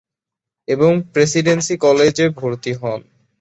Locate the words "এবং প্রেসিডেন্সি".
0.67-1.75